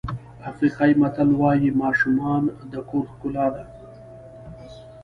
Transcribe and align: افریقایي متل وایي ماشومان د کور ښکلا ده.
افریقایي 0.49 0.93
متل 1.01 1.29
وایي 1.39 1.69
ماشومان 1.83 2.43
د 2.71 2.73
کور 2.89 3.05
ښکلا 3.13 3.47
ده. 3.55 3.63